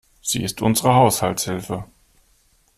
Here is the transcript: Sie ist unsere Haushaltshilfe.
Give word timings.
Sie 0.19 0.41
ist 0.41 0.63
unsere 0.63 0.95
Haushaltshilfe. 0.95 1.83